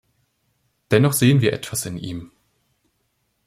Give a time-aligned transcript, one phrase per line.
[0.89, 2.31] Dennoch sehen wir etwas in ihm.